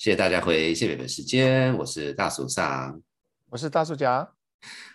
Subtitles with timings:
[0.00, 2.98] 谢谢大家回谢北北时间，我是大叔上，
[3.50, 4.26] 我是大叔甲。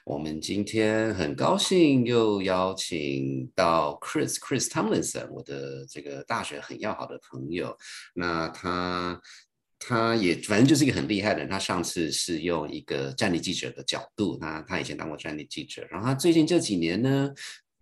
[0.04, 7.78] 我们今天很高兴又邀请到 Chris Chris Tomlinson，我的这个大学很要好的朋友。
[8.16, 9.22] 那他
[9.78, 11.48] 他也反正就是一个很厉害的人。
[11.48, 17.32] 他上次是用一个战地记者的角度，他他以前当过战地记者，然后他最近这几年呢。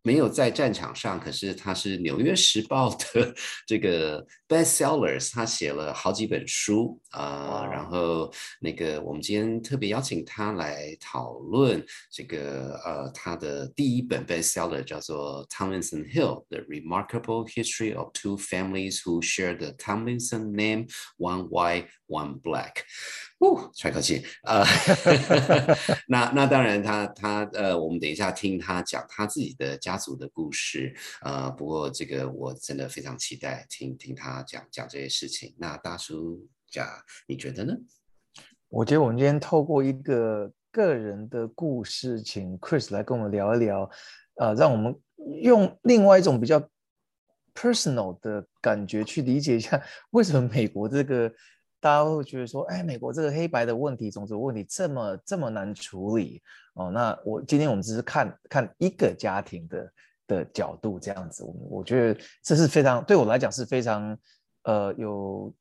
[0.05, 3.33] 没有在战场上，可是他是《纽约时报》的
[3.65, 7.65] 这个 bestsellers，他写了好几本书啊。
[7.71, 8.29] 然后
[8.59, 20.87] 那个我们今天特别邀请他来讨论这个呃他的第一本 bestseller 叫做 Tomlinson Hill: The Remarkable History of Two Families Who Share the Tomlinson Name,
[21.17, 22.83] One White, One Black。
[23.39, 24.63] 哦，喘口气呃，
[26.07, 35.53] 那那当然，他他呃，我们等一下听他讲他自己的家族的故事呃，不过这个我真的非常期待听听他讲讲这些事情。
[35.57, 36.87] 那大叔讲，
[37.27, 37.73] 你觉得呢？
[38.69, 43.89] 我觉得我们今天透过一个个人的故事，请 Chris 来跟我们聊一聊，
[44.35, 44.97] 呃，让我们
[45.41, 46.65] 用另外一种比较
[47.53, 51.29] personal 的感觉去理解一下，为什么美国这个。
[51.83, 56.41] 大家会觉得说，哎，美国这个黑白的问题、种族问题这么这么难处理
[56.75, 56.89] 哦。
[56.89, 59.93] 那我今天我们只是看看一个家庭的
[60.25, 64.17] 的角度这样子，我我觉得这是非常对我来讲是非常
[64.63, 65.53] 呃有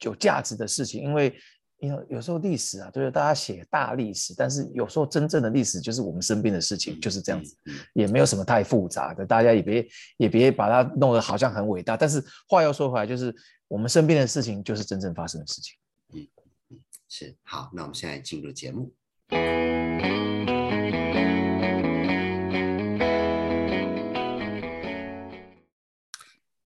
[0.00, 1.34] 有价值的事情，因为
[1.78, 7.56] 因为有时候历史啊，就是大家写大历史，但是有时候真正的历史就是我们身边的事情，就是这样子，
[7.94, 9.88] 也没有什么太复杂的，大家也别
[10.18, 11.96] 也别把它弄得好像很伟大。
[11.96, 13.34] 但是话又说回来，就是。
[13.67, 15.75] 我们身边的事情就是真正发生的事情。
[16.13, 16.27] 嗯
[16.69, 16.79] 嗯，
[17.09, 18.93] 是好，那我们现在进入节目。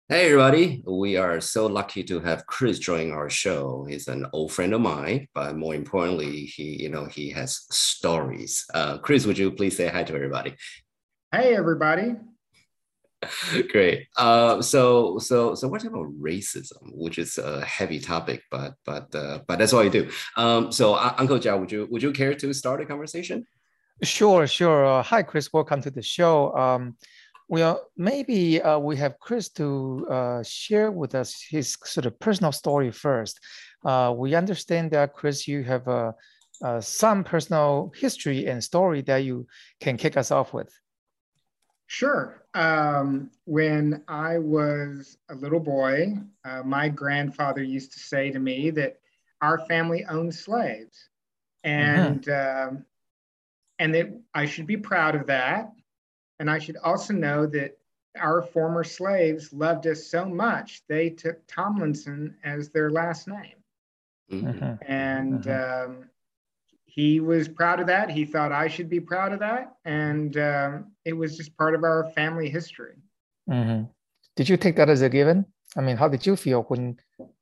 [0.07, 3.85] Hey everybody, we are so lucky to have Chris join our show.
[3.89, 8.65] He's an old friend of mine, but more importantly, he, you know, he has stories.
[8.71, 10.55] Uh, Chris, would you please say hi to everybody?
[11.31, 12.15] Hey everybody.
[13.70, 14.06] Great.
[14.16, 19.40] Uh, so so so what about racism, which is a heavy topic, but but uh,
[19.46, 20.10] but that's all you do.
[20.36, 23.46] Um, so uh, Uncle Jia, would you would you care to start a conversation?
[24.02, 24.86] Sure, sure.
[24.86, 25.52] Uh, hi, Chris.
[25.52, 26.56] Welcome to the show.
[26.56, 26.96] Um,
[27.50, 32.52] well, maybe uh, we have Chris to uh, share with us his sort of personal
[32.52, 33.40] story first.
[33.84, 36.12] Uh, we understand that Chris, you have uh,
[36.62, 39.46] uh, some personal history and story that you
[39.80, 40.72] can kick us off with.
[41.88, 42.39] Sure.
[42.54, 48.70] Um, when I was a little boy, uh, my grandfather used to say to me
[48.70, 48.98] that
[49.40, 51.08] our family owned slaves,
[51.62, 52.74] and mm-hmm.
[52.76, 52.84] um,
[53.78, 55.72] and that I should be proud of that,
[56.40, 57.78] and I should also know that
[58.18, 63.62] our former slaves loved us so much they took Tomlinson as their last name,
[64.30, 64.74] mm-hmm.
[64.90, 65.92] and mm-hmm.
[65.92, 66.10] Um,
[66.90, 68.10] he was proud of that.
[68.10, 69.76] He thought I should be proud of that.
[69.84, 72.96] And um, it was just part of our family history.
[73.48, 73.84] Mm-hmm.
[74.36, 75.44] Did you take that as a given?
[75.76, 76.98] I mean, how did you feel when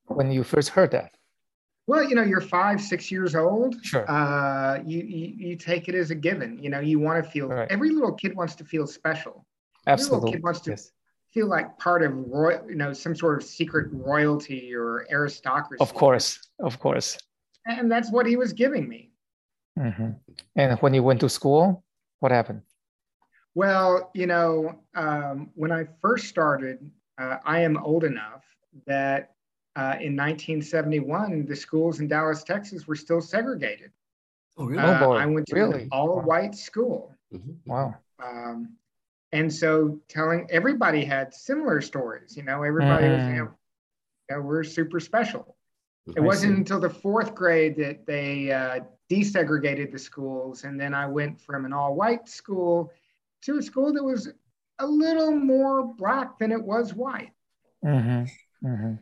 [0.07, 1.13] when you first heard that?
[1.87, 3.83] Well, you know, you're five, six years old.
[3.83, 4.09] Sure.
[4.11, 6.63] Uh, you, you, you take it as a given.
[6.63, 7.49] You know, you want to feel.
[7.49, 7.67] Right.
[7.71, 9.47] Every little kid wants to feel special.
[9.87, 10.17] Absolutely.
[10.17, 10.91] Every little kid wants to yes.
[11.33, 12.69] feel like part of royal.
[12.69, 15.81] You know, some sort of secret royalty or aristocracy.
[15.81, 17.17] Of course, of course.
[17.65, 19.13] And that's what he was giving me.
[19.79, 20.11] Mm-hmm.
[20.57, 21.85] And when you went to school,
[22.21, 22.63] what happened?
[23.59, 26.79] Well, you know, um, when I first started,
[27.21, 28.45] uh, I am old enough
[28.87, 29.33] that
[29.75, 33.91] uh, in 1971, the schools in Dallas, Texas were still segregated.
[34.57, 34.81] Oh, really?
[34.81, 35.17] Uh, oh, boy.
[35.17, 35.83] I went to really?
[35.83, 37.13] an all white school.
[37.35, 37.69] Mm-hmm.
[37.69, 37.97] Wow.
[38.23, 38.77] Um,
[39.33, 43.17] and so telling everybody had similar stories, you know, everybody mm.
[43.17, 43.51] was, you know,
[44.31, 45.57] you know, we're super special.
[46.07, 46.59] It I wasn't see.
[46.59, 48.81] until the fourth grade that they uh,
[49.11, 50.63] desegregated the schools.
[50.63, 52.93] And then I went from an all white school
[53.43, 54.29] to a school that was
[54.79, 57.33] a little more black than it was white.
[57.85, 58.67] Mm-hmm.
[58.67, 58.95] Mm-hmm.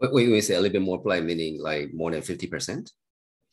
[0.00, 2.90] Wait, wait, wait, say a little bit more black, meaning like more than 50%?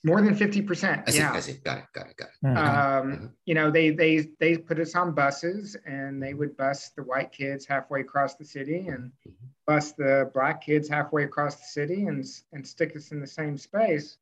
[0.04, 1.04] More than 50%.
[1.08, 1.34] I see, yeah.
[1.34, 1.54] I see.
[1.64, 2.48] Got it, got it, got it.
[2.48, 2.58] Mm-hmm.
[2.58, 3.26] Um, mm-hmm.
[3.46, 7.32] You know, they, they, they put us on buses and they would bus the white
[7.34, 9.46] kids halfway across the city and mm-hmm.
[9.68, 13.58] bus the black kids halfway across the city and, and stick us in the same
[13.58, 14.18] space.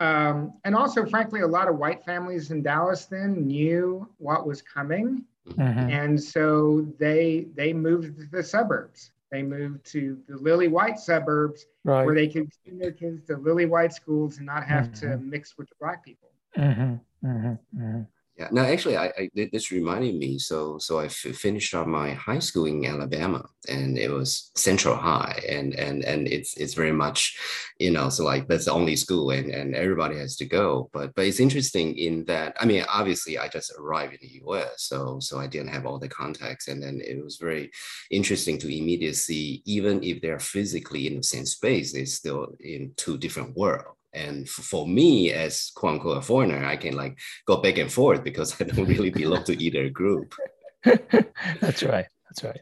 [0.00, 4.60] Um, and also, frankly, a lot of white families in Dallas then knew what was
[4.60, 5.90] coming, mm-hmm.
[5.90, 9.12] and so they they moved to the suburbs.
[9.30, 12.04] They moved to the lily white suburbs right.
[12.04, 15.10] where they could send their kids to lily white schools and not have mm-hmm.
[15.10, 16.30] to mix with the black people.
[16.56, 18.02] Mm-hmm.
[18.38, 18.48] Yeah.
[18.52, 20.38] No, actually, I, I this reminded me.
[20.38, 25.42] So, so I finished up my high school in Alabama, and it was Central High,
[25.48, 27.38] and and and it's it's very much,
[27.78, 30.90] you know, so like that's the only school, and and everybody has to go.
[30.92, 32.54] But but it's interesting in that.
[32.60, 35.98] I mean, obviously, I just arrived in the U.S., so so I didn't have all
[35.98, 37.70] the contacts, and then it was very
[38.10, 42.92] interesting to immediately see, even if they're physically in the same space, they're still in
[42.96, 47.58] two different worlds and for me, as quote unquote a foreigner, I can like go
[47.58, 50.34] back and forth because I don't really belong to either group.
[50.84, 52.06] That's right.
[52.24, 52.60] That's right.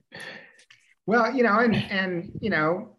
[1.07, 2.97] Well, you know, and and you know,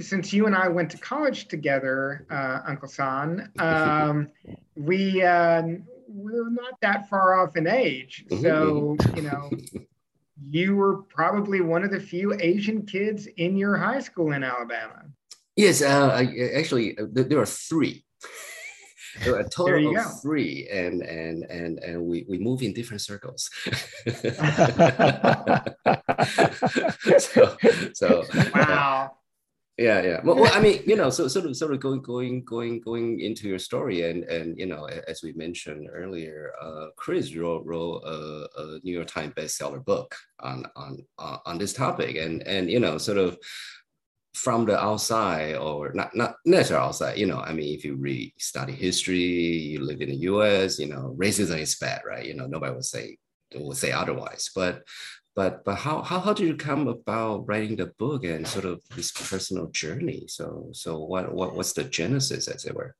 [0.00, 4.28] since you and I went to college together, uh, Uncle San, um,
[4.76, 5.62] we uh,
[6.08, 8.24] we're not that far off in age.
[8.30, 9.16] Mm-hmm, so mm-hmm.
[9.16, 9.50] you know,
[10.48, 15.04] you were probably one of the few Asian kids in your high school in Alabama.
[15.56, 18.04] Yes, uh, I, actually, uh, there are three.
[19.24, 20.08] there are a total of go.
[20.22, 23.50] three, and and and and we we move in different circles.
[27.18, 27.56] so
[27.92, 28.24] so
[28.54, 29.10] wow.
[29.76, 30.20] yeah, yeah.
[30.22, 33.20] Well, well, I mean, you know, so sort of, sort of going, going, going, going
[33.20, 38.02] into your story, and and you know, as we mentioned earlier, uh, Chris wrote, wrote
[38.04, 42.70] a, a New York Times bestseller book on on uh, on this topic, and and
[42.70, 43.36] you know, sort of
[44.42, 48.32] from the outside or not not necessarily outside you know i mean if you read
[48.38, 49.18] study history
[49.72, 52.26] you live in the us you know racism is bad right?
[52.26, 53.16] You know nobody would say
[53.54, 54.50] would say otherwise.
[54.54, 54.82] But
[55.36, 58.82] but but how how, how did you come about writing the book and sort of
[58.94, 60.24] this personal journey?
[60.28, 62.94] So so what, what what's the genesis as it were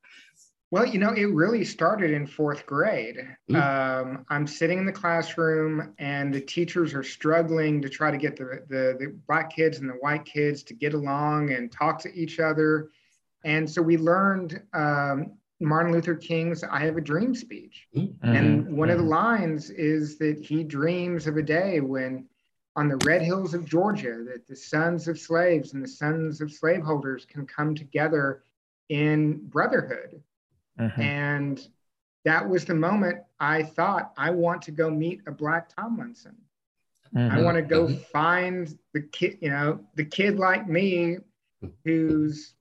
[0.71, 3.17] well, you know, it really started in fourth grade.
[3.51, 3.55] Mm.
[3.61, 8.37] Um, I'm sitting in the classroom, and the teachers are struggling to try to get
[8.37, 12.13] the, the, the black kids and the white kids to get along and talk to
[12.13, 12.89] each other.
[13.43, 18.33] And so we learned um, Martin Luther King's "I Have a Dream" speech, mm-hmm.
[18.33, 18.91] and one mm-hmm.
[18.91, 19.09] of the mm-hmm.
[19.09, 22.27] lines is that he dreams of a day when,
[22.77, 26.49] on the red hills of Georgia, that the sons of slaves and the sons of
[26.49, 28.43] slaveholders can come together
[28.87, 30.21] in brotherhood
[30.81, 31.01] Mm-hmm.
[31.01, 31.67] And
[32.25, 36.35] that was the moment I thought, I want to go meet a Black Tomlinson.
[37.15, 37.37] Mm-hmm.
[37.37, 38.01] I want to go mm-hmm.
[38.11, 41.17] find the kid, you know, the kid like me
[41.85, 42.55] who's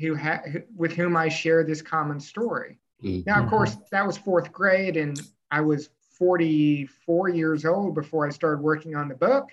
[0.00, 0.42] who ha-
[0.76, 2.78] with whom I share this common story.
[3.02, 3.22] Mm-hmm.
[3.26, 5.20] Now, of course, that was fourth grade, and
[5.50, 9.50] I was 44 years old before I started working on the book.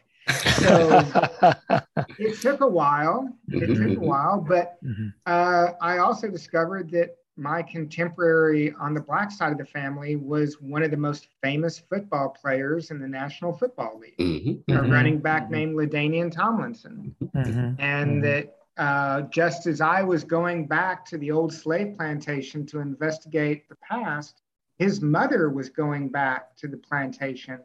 [0.60, 1.02] So
[2.20, 3.30] it took a while.
[3.50, 4.02] It took a mm-hmm.
[4.02, 5.10] while, but mm-hmm.
[5.26, 10.62] uh, I also discovered that my contemporary on the black side of the family was
[10.62, 14.72] one of the most famous football players in the National Football League, mm-hmm.
[14.72, 14.92] a mm-hmm.
[14.92, 15.54] running back mm-hmm.
[15.54, 17.16] named LaDainian Tomlinson.
[17.22, 17.76] Mm-hmm.
[17.80, 18.22] And mm-hmm.
[18.22, 23.68] that uh, just as I was going back to the old slave plantation to investigate
[23.70, 24.42] the past,
[24.78, 27.60] his mother was going back to the plantation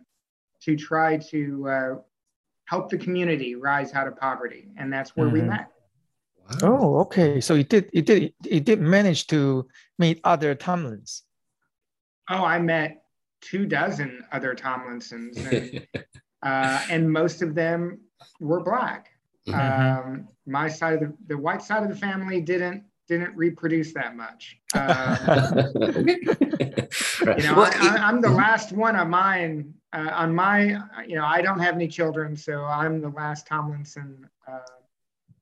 [0.63, 1.95] to try to uh,
[2.67, 4.69] help the community rise out of poverty.
[4.77, 5.51] And that's where we mm-hmm.
[6.63, 7.41] Oh, okay.
[7.41, 9.69] So you did you did you did manage to
[9.99, 11.23] meet other Tomlins.
[12.29, 13.03] Oh, I met
[13.41, 15.87] two dozen other Tomlinsons, and,
[16.43, 18.01] uh, and most of them
[18.39, 19.09] were black.
[19.49, 20.11] Mm-hmm.
[20.11, 24.15] Um, my side of the, the white side of the family didn't didn't reproduce that
[24.17, 24.59] much.
[24.75, 24.87] Um,
[27.37, 29.75] you know, I, am the last one of mine.
[29.93, 34.31] Uh, on my, you know, I don't have any children, so I'm the last Tomlinson
[34.47, 34.61] uh,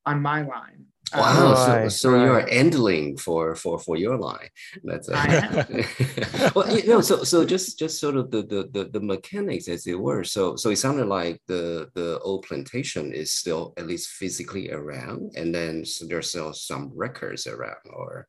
[0.07, 0.87] on my line.
[1.15, 2.25] Wow, so, so right.
[2.25, 4.49] you're endling for for for your line.
[4.85, 5.13] That's a,
[6.55, 9.87] well, you know, so so just just sort of the, the the the mechanics as
[9.87, 10.25] it were.
[10.25, 15.33] So so it sounded like the the old plantation is still at least physically around,
[15.37, 18.27] and then so there's still some records around, or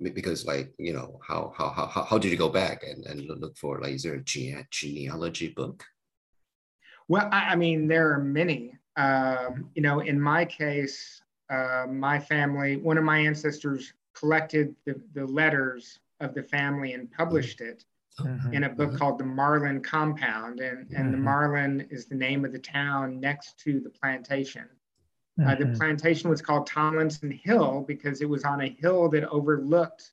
[0.00, 3.56] because like you know how how how how did you go back and and look
[3.56, 5.84] for like is there a gene, genealogy book?
[7.08, 8.74] Well, I, I mean there are many.
[8.96, 15.00] Um, you know, in my case, uh, my family, one of my ancestors collected the,
[15.14, 17.84] the letters of the family and published it
[18.20, 18.52] mm-hmm.
[18.52, 18.98] in a book mm-hmm.
[18.98, 20.60] called The Marlin Compound.
[20.60, 21.12] And, and mm-hmm.
[21.12, 24.64] the Marlin is the name of the town next to the plantation.
[25.40, 25.74] Uh, the mm-hmm.
[25.74, 30.10] plantation was called Tomlinson Hill because it was on a hill that overlooked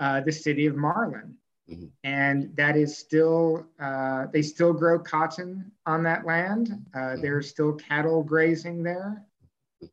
[0.00, 1.34] uh, the city of Marlin.
[1.70, 1.86] Mm-hmm.
[2.04, 6.70] And that is still, uh, they still grow cotton on that land.
[6.94, 7.22] Uh, mm-hmm.
[7.22, 9.22] There's still cattle grazing there.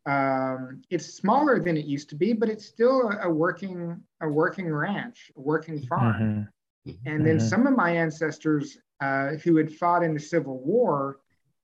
[0.05, 4.73] Um, it's smaller than it used to be, but it's still a, working a working
[4.73, 6.49] ranch, a working farm.
[6.87, 6.91] Mm-hmm.
[7.05, 7.47] And then mm-hmm.
[7.47, 11.19] some of my ancestors uh, who had fought in the Civil War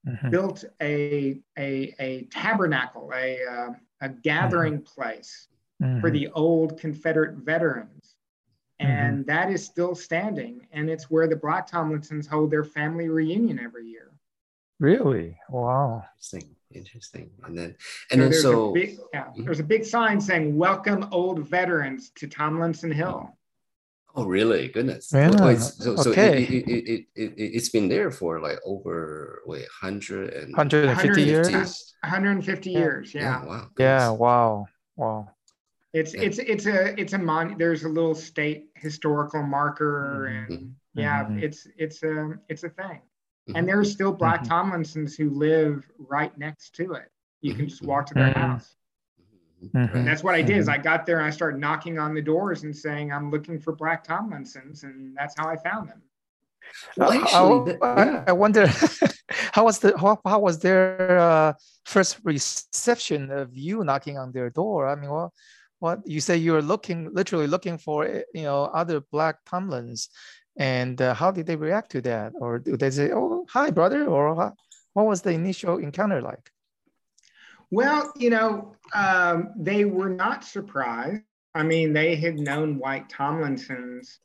[0.07, 0.29] mm-hmm.
[0.29, 3.69] built a, a, a tabernacle, a, uh,
[4.01, 5.01] a gathering mm-hmm.
[5.01, 5.47] place
[5.79, 6.11] for mm-hmm.
[6.11, 8.15] the old Confederate veterans
[8.79, 10.65] and that is still standing.
[10.71, 14.11] And it's where the Black Tomlinsons hold their family reunion every year.
[14.79, 15.38] Really?
[15.49, 16.05] Wow.
[16.15, 16.55] Interesting.
[16.73, 17.31] Interesting.
[17.45, 17.75] And then,
[18.11, 19.45] and So then so big, yeah, Mhm.
[19.45, 23.35] there's a big sign saying "Welcome, old veterans, to Tomlinson Hill."
[24.15, 24.67] Oh, really?
[24.67, 25.11] Goodness.
[25.13, 26.43] Yeah, Well, it's- so, so okay.
[26.43, 31.23] it, it, it, it, it, it's been there for like over, wait, 100 and 150
[31.23, 31.47] years?
[31.49, 31.93] 150.
[32.03, 32.79] 150 Yeah.
[32.79, 33.13] years.
[33.15, 33.21] Yeah.
[33.21, 33.69] Yeah, wow.
[33.77, 34.65] Yeah, wow.
[34.95, 35.29] Wow.
[35.93, 36.21] It's Yeah.
[36.21, 37.57] it's it's a it's a mon.
[37.57, 40.47] There's a little state historical marker, Mhm.
[40.53, 41.41] and yeah, Mhm.
[41.41, 43.01] it's it's a it's a thing.
[43.50, 43.58] Mhm.
[43.58, 44.48] And are still Black Mhm.
[44.48, 47.10] Tomlinsons who live right next to it.
[47.41, 48.36] You can just walk to their Mhm.
[48.36, 48.75] house.
[49.74, 50.58] And that's what I did.
[50.58, 50.70] Is.
[50.70, 53.74] I got there and I started knocking on the doors and saying I'm looking for
[53.74, 56.01] Black Tomlinsons, and that's how I found them.
[56.98, 58.24] Well, actually, that- I, yeah.
[58.27, 58.68] I wonder
[59.56, 61.53] how was the how, how was their uh,
[61.86, 64.88] first reception of you knocking on their door?
[64.88, 65.32] I mean, what
[65.79, 70.10] what you say you were looking literally looking for eh, you know other black Tomlins,
[70.58, 72.34] and uh, how did they react to that?
[72.39, 74.56] Or do they say, "Oh, hi, brother," or how,
[74.94, 76.51] what was the initial encounter like?
[77.72, 81.24] Well, you know, um, they were not surprised.
[81.53, 84.20] I mean, they had known White Tomlinsons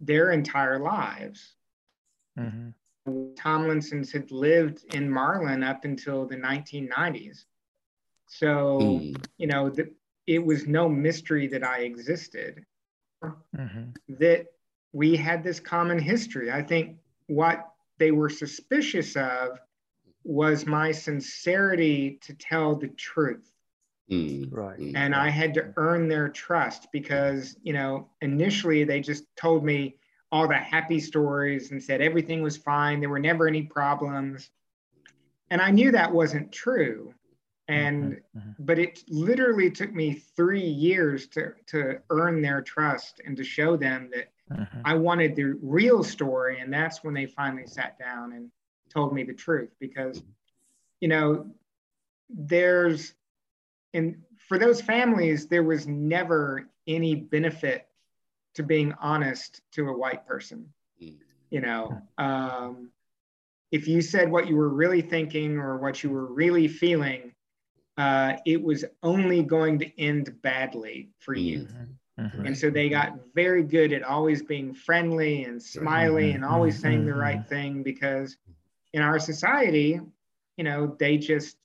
[0.00, 1.54] their entire lives.
[2.38, 2.74] Mhm.
[3.34, 7.46] Tomlinsons had lived in Marlin up until the 1990s.
[8.26, 9.26] So, Mm.
[9.38, 9.92] you know, the,
[10.26, 12.64] it was no mystery that I existed,
[13.22, 13.94] Mhm.
[14.08, 14.46] that
[14.92, 16.50] we had this common history.
[16.50, 19.58] I think what they were suspicious of
[20.24, 23.48] was my sincerity to tell the truth.
[24.10, 24.48] Mm.
[24.52, 24.78] Right.
[24.78, 24.92] Mm.
[24.96, 29.96] and I had to earn their trust because, you know, initially they just told me
[30.30, 33.00] all the happy stories and said everything was fine.
[33.00, 34.50] There were never any problems.
[35.50, 37.14] And I knew that wasn't true.
[37.68, 38.56] And, Mhm.
[38.58, 43.76] but it literally took me three years to, to earn their trust and to show
[43.76, 44.82] them that Mhm.
[44.84, 46.60] I wanted the real story.
[46.60, 48.50] And that's when they finally sat down and
[48.88, 50.22] told me the truth because,
[51.00, 51.50] you know,
[52.28, 53.14] there's,
[53.94, 57.86] and for those families, there was never any benefit
[58.54, 60.72] to being honest to a white person.
[61.50, 62.90] You know, um,
[63.70, 67.34] if you said what you were really thinking or what you were really feeling,
[67.96, 71.60] uh, it was only going to end badly for you.
[71.60, 71.96] Mhm.
[72.18, 72.46] Mhm.
[72.46, 77.06] And so they got very good at always being friendly and smiley and always saying
[77.06, 78.36] the right thing because
[78.92, 79.98] in our society,
[80.58, 81.56] you know, they just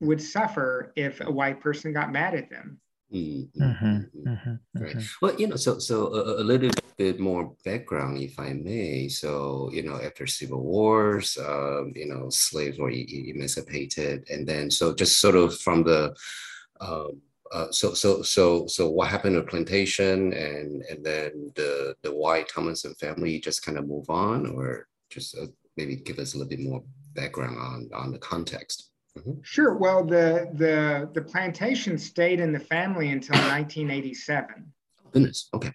[0.00, 2.78] would suffer if a white person got mad at them.
[3.12, 3.50] Mm.
[3.56, 3.80] Mm.
[3.80, 3.80] Mhm.
[3.82, 4.10] Mm.
[4.14, 4.42] Mm.
[4.44, 4.60] Mhm.
[4.74, 4.96] Right.
[4.96, 5.08] Mhm.
[5.22, 9.08] Well, you know, so so a, a little bit more background, if I may.
[9.08, 14.70] So, you know, after civil wars, um, you know, slaves were e- emancipated, and then
[14.70, 16.14] so just sort of from the,
[16.80, 22.14] um, uh, so so so so what happened to plantation, and and then the the
[22.14, 26.38] white Tomlinson family just kind of move on, or just uh, maybe give us a
[26.38, 26.82] little bit more
[27.14, 28.90] background on on the context.
[29.16, 29.44] Mhm.
[29.44, 29.74] Sure.
[29.74, 34.72] Well, the the the plantation stayed in the family until 1987.
[35.12, 35.48] Goodness.
[35.54, 35.72] Okay.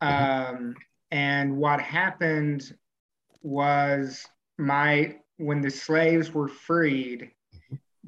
[0.00, 0.74] Um,
[1.10, 2.74] and what happened
[3.42, 4.26] was
[4.58, 7.30] my when the slaves were freed,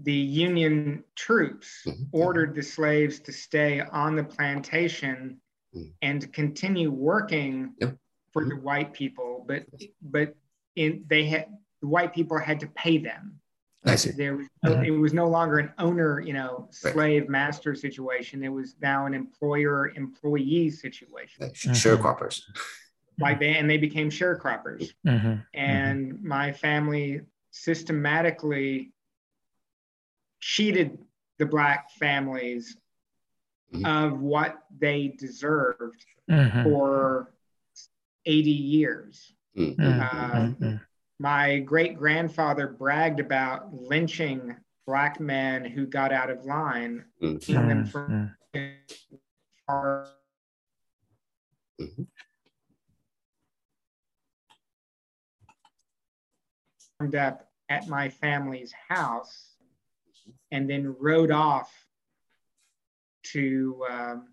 [0.03, 2.09] the Union troops Mhm.
[2.12, 5.41] ordered the slaves to stay on the plantation
[5.75, 5.93] Mhm.
[6.03, 7.97] and continue working Yep.
[8.33, 9.67] for the white people, but
[10.03, 10.37] but
[10.75, 11.47] in they had
[11.81, 13.41] the white people had to pay them.
[13.85, 14.11] I see.
[14.11, 16.93] There was no, it was no longer an owner, you know, Right.
[16.93, 18.43] slave master situation.
[18.43, 21.45] It was now an employer employee situation.
[21.45, 22.43] Like sh- sharecroppers.
[23.19, 24.93] Like they and they became sharecroppers.
[25.07, 25.47] Mhm.
[25.55, 28.93] And my family systematically
[30.47, 30.97] cheated
[31.38, 32.76] the black families
[33.75, 33.85] Mhm.
[33.85, 36.62] of what they deserved Mhm.
[36.62, 37.35] for
[38.25, 39.35] 80 years.
[39.57, 39.76] Mm.
[39.76, 40.00] Mhm.
[40.00, 40.81] Uh, Mhm.
[41.19, 47.05] my great grandfather bragged about lynching black men who got out of line,
[47.41, 47.91] keeping them Mhm.
[47.91, 48.37] from
[49.67, 50.07] far
[51.81, 52.07] Mhm.
[57.17, 59.56] up at my family's house
[60.50, 61.73] and then rode off
[63.33, 64.28] to um,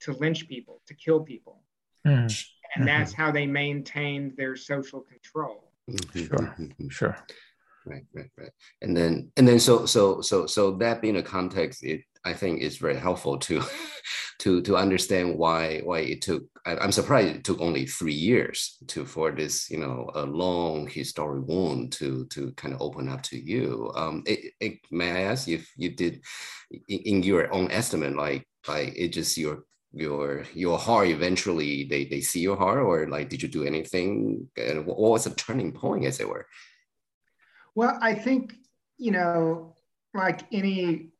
[0.00, 1.62] to lynch people, to kill people.
[2.06, 2.44] Mhm.
[2.76, 5.72] And that's how they maintained their social control.
[5.88, 6.28] Mhm.
[6.28, 6.54] Sure.
[6.58, 6.90] Mhm.
[6.92, 7.16] Sure.
[7.86, 8.50] Right, right, right.
[8.80, 12.62] And then, and then, so, so, so, so that being a context, it I think
[12.62, 13.60] is very helpful to,
[14.40, 16.44] to, to understand why, why it took.
[16.66, 20.86] I, I'm surprised it took only three years to for this, you know, a long
[20.86, 23.92] historic wound to to kind of open up to you.
[23.94, 26.22] Um, it, it, may I ask if you did,
[26.88, 29.64] in, in your own estimate, like, like it just your
[29.94, 34.48] your your heart eventually they they see your heart or like did you do anything
[34.56, 36.46] and what was the turning point as it were
[37.74, 38.54] well i think
[38.98, 39.76] you know
[40.12, 41.10] like any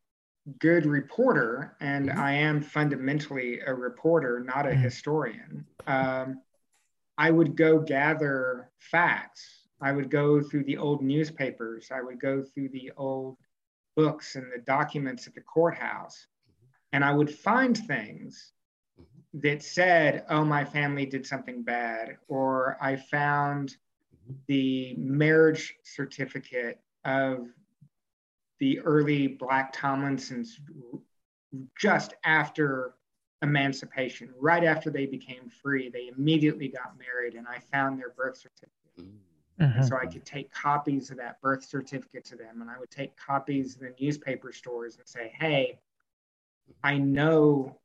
[0.59, 2.21] good reporter and mm-hmm.
[2.21, 4.83] i am fundamentally a reporter not a mm-hmm.
[4.83, 5.67] historian.
[5.87, 6.43] Um,
[7.19, 9.61] i would go gather facts.
[9.81, 11.91] I would go through the old newspapers.
[11.93, 13.37] I would go through the old
[13.97, 16.27] books and the documents at the courthouse
[16.93, 18.55] and i would find things
[19.35, 23.77] that said, oh, my family did something bad, or I found
[24.47, 27.49] the marriage certificate of
[28.59, 30.59] the early Black Tomlinsons
[31.79, 32.95] just after
[33.43, 35.91] emancipation, right after they became free.
[35.91, 38.71] They immediately got married, and I found their birth certificate.
[39.61, 39.83] Mm-hmm.
[39.83, 43.17] So I could take copies of that birth certificate to them, and I would take
[43.17, 45.79] copies of the newspaper stores and say, hey,
[46.83, 47.79] I know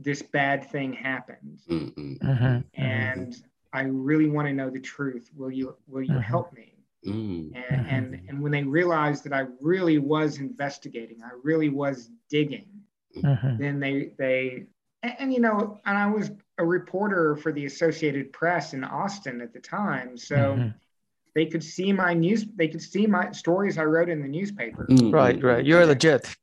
[0.00, 2.14] this bad thing happened mm-hmm.
[2.14, 2.82] mm-hmm.
[2.82, 3.42] and
[3.72, 6.20] i really want to know the truth will you will you mm-hmm.
[6.20, 6.72] help me
[7.06, 7.54] mm-hmm.
[7.54, 12.68] and, and and when they realized that i really was investigating i really was digging
[13.16, 13.56] mm-hmm.
[13.56, 14.64] then they they
[15.02, 19.40] and, and, you know and i was a reporter for the associated press in austin
[19.40, 20.68] at the time so mm-hmm.
[21.34, 24.86] they could see my news they could see my stories i wrote in the newspaper
[25.10, 26.36] right right you're legit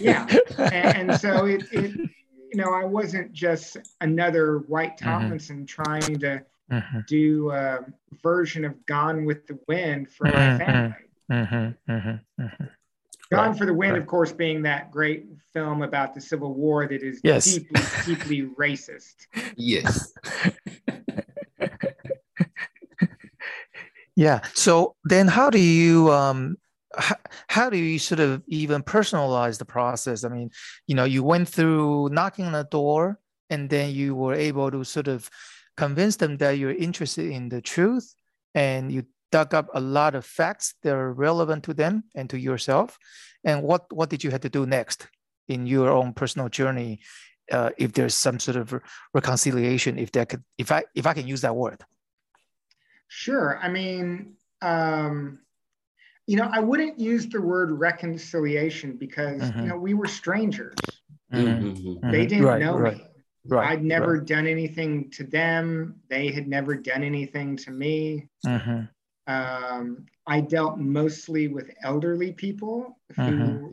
[0.00, 0.26] yeah
[0.58, 2.10] and, and so it, it
[2.56, 4.96] you know, I wasn't just another White.
[4.96, 5.82] Tomlinson mm-hmm.
[5.82, 7.00] trying to mm-hmm.
[7.06, 7.80] do a
[8.22, 10.36] version of Gone with the Wind for mm-hmm.
[10.36, 10.96] my family.
[11.30, 11.92] Mm-hmm.
[11.92, 12.64] Mm-hmm.
[13.32, 13.58] Gone right.
[13.58, 14.02] for the Wind, right.
[14.02, 17.44] of course, being that great film about the Civil War that is yes.
[17.44, 19.26] deeply, deeply racist.
[19.56, 20.12] Yes.
[24.16, 24.40] yeah.
[24.54, 26.56] So then, how do you um,
[26.96, 27.16] how,
[27.48, 30.24] how do you sort of even personalize the process?
[30.24, 30.50] I mean,
[30.86, 33.18] you know, you went through knocking on the door
[33.50, 35.28] and then you were able to sort of
[35.76, 38.14] convince them that you're interested in the truth
[38.54, 42.38] and you dug up a lot of facts that are relevant to them and to
[42.38, 42.98] yourself.
[43.44, 45.08] And what, what did you have to do next
[45.48, 47.00] in your own personal journey?
[47.50, 48.74] Uh, if there's some sort of
[49.14, 51.84] reconciliation, if that could, if I, if I can use that word.
[53.08, 53.60] Sure.
[53.62, 55.38] I mean, um,
[56.26, 59.60] you know, I wouldn't use the word reconciliation because mm-hmm.
[59.60, 60.74] you know we were strangers.
[61.32, 61.66] Mm-hmm.
[61.68, 62.10] mm-hmm.
[62.10, 63.05] They didn't right, know right, me.
[63.48, 65.96] Right, I'd never done anything to them.
[66.08, 68.28] They had never done anything to me.
[68.44, 68.82] Mm-hmm.
[69.32, 73.72] Um, I dealt mostly with elderly people who mm-hmm.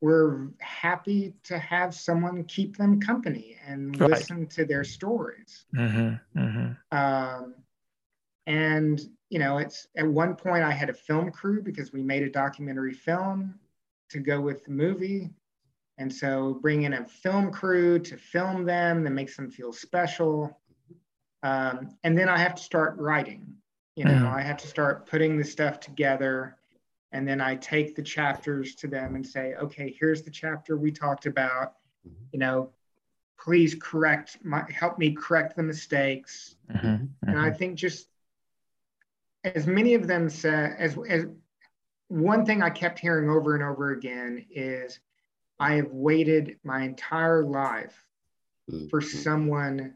[0.00, 5.66] were happy to have someone keep them company and listen to their stories.
[5.74, 6.72] Mm-hmm.
[6.96, 7.54] Um,
[8.46, 12.22] and you know, it's at one point I had a film crew because we made
[12.22, 13.54] a documentary film
[14.10, 15.30] to go with the movie.
[15.98, 20.58] And so bring in a film crew to film them that makes them feel special.
[21.42, 23.54] Um, and then I have to start writing.
[23.96, 24.32] You know, mm.
[24.32, 26.56] I have to start putting the stuff together.
[27.10, 30.92] And then I take the chapters to them and say, okay, here's the chapter we
[30.92, 31.74] talked about.
[32.06, 32.24] Mm-hmm.
[32.32, 32.70] You know,
[33.40, 36.56] please correct my help me correct the mistakes.
[36.70, 36.86] Mm-hmm.
[36.86, 37.28] Mm-hmm.
[37.28, 38.08] And I think just
[39.42, 41.26] as many of them said, as, as
[42.08, 45.00] one thing I kept hearing over and over again is
[45.58, 48.04] I have waited my entire life
[48.70, 48.88] mm-hmm.
[48.88, 49.94] for someone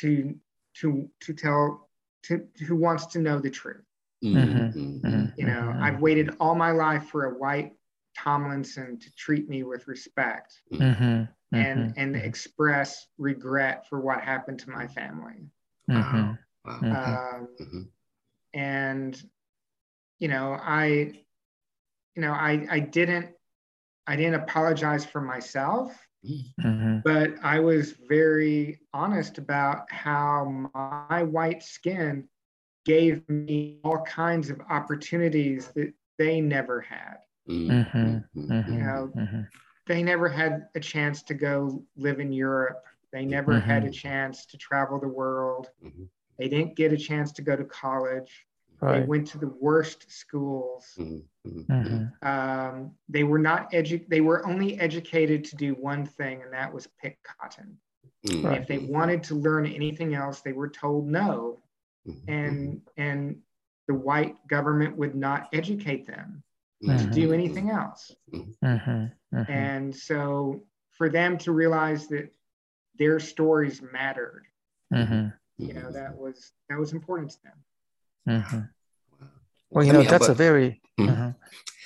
[0.00, 0.34] to
[0.76, 1.88] to to tell
[2.24, 3.84] to who wants to know the truth.
[4.24, 4.38] Mm-hmm.
[4.38, 5.06] mm-hmm.
[5.06, 5.26] mm-hmm.
[5.36, 5.82] You know, mm-hmm.
[5.82, 7.72] I've waited all my life for a white
[8.16, 10.60] Tomlinson to treat me with respect
[11.52, 15.48] and and express regret for what happened to my family.
[15.88, 16.36] Wow.
[16.64, 17.48] Um,
[18.54, 19.22] and
[20.18, 21.12] you know i
[22.14, 23.28] you know i i didn't
[24.06, 26.98] i didn't apologize for myself mm-hmm.
[27.04, 32.26] but i was very honest about how my white skin
[32.84, 37.98] gave me all kinds of opportunities that they never had mm-hmm.
[37.98, 38.52] mm-hmm.
[38.52, 38.72] mm-hmm.
[38.72, 39.42] you know mm-hmm.
[39.86, 44.46] they never had a chance to go live in europe they never had a chance
[44.46, 45.68] to travel the world
[46.40, 48.46] they didn't get a chance to go to college.
[48.80, 49.00] Right.
[49.00, 50.86] They went to the worst schools.
[50.98, 51.72] Mm-hmm.
[51.72, 52.28] Mm-hmm.
[52.28, 56.72] Um, they were not edu- They were only educated to do one thing, and that
[56.72, 57.76] was pick cotton.
[58.26, 58.46] Mm-hmm.
[58.46, 61.58] And if they wanted to learn anything else, they were told no,
[62.06, 62.30] mm-hmm.
[62.30, 63.36] and and
[63.88, 66.42] the white government would not educate them
[66.82, 67.10] to mm-hmm.
[67.10, 68.14] do anything else.
[68.32, 69.42] Mm-hmm.
[69.48, 70.62] And so,
[70.92, 72.30] for them to realize that
[72.98, 74.46] their stories mattered
[75.60, 77.52] you know that was that was important to them
[78.28, 78.60] mm-hmm.
[79.70, 81.30] well you know that's a very mm-hmm.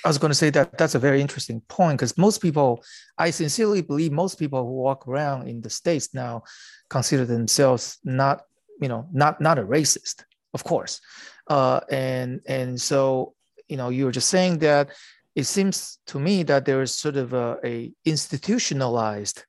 [0.05, 2.83] I was going to say that that's a very interesting point because most people,
[3.17, 6.43] I sincerely believe most people who walk around in the states now
[6.91, 8.43] consider themselves not,
[8.79, 11.01] you know, not not a racist, of course,
[11.47, 13.33] uh, and and so
[13.67, 14.91] you know you were just saying that
[15.33, 19.43] it seems to me that there is sort of a, a institutionalized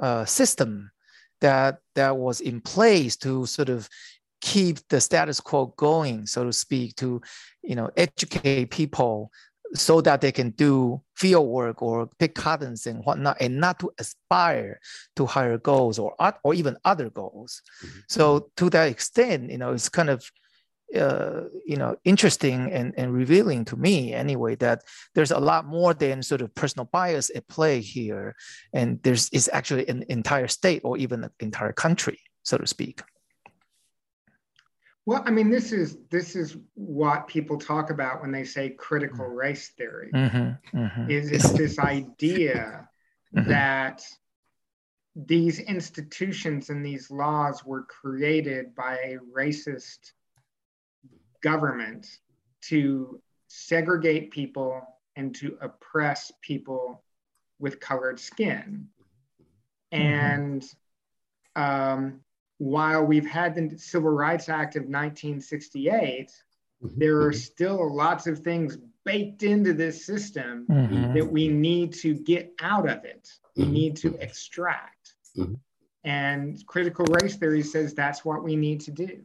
[0.00, 0.92] uh, system
[1.40, 3.88] that that was in place to sort of
[4.40, 7.20] keep the status quo going, so to speak, to
[7.62, 9.30] you know educate people
[9.74, 13.90] so that they can do field work or pick cottons and whatnot, and not to
[13.98, 14.80] aspire
[15.16, 17.62] to higher goals or or even other goals.
[17.84, 17.98] Mm-hmm.
[18.08, 20.30] So to that extent, you know, it's kind of
[20.96, 24.82] uh, you know interesting and, and revealing to me anyway that
[25.14, 28.34] there's a lot more than sort of personal bias at play here
[28.72, 33.02] and there's is actually an entire state or even an entire country so to speak
[35.08, 39.24] well i mean this is this is what people talk about when they say critical
[39.24, 39.34] mm-hmm.
[39.34, 41.10] race theory mm-hmm, mm-hmm.
[41.10, 42.88] is it's this idea
[43.34, 43.48] mm-hmm.
[43.48, 44.04] that
[45.26, 50.12] these institutions and these laws were created by a racist
[51.42, 52.06] government
[52.60, 54.80] to segregate people
[55.16, 57.02] and to oppress people
[57.58, 58.88] with colored skin.
[59.92, 60.02] Mm-hmm.
[60.02, 60.64] And
[61.56, 62.20] um,
[62.58, 66.30] while we've had the Civil Rights Act of 1968,
[66.82, 66.98] mm-hmm.
[66.98, 71.14] there are still lots of things baked into this system mm-hmm.
[71.14, 73.28] that we need to get out of it.
[73.56, 73.72] We mm-hmm.
[73.72, 75.14] need to extract.
[75.36, 75.54] Mm-hmm.
[76.04, 79.20] And critical race theory says that's what we need to do.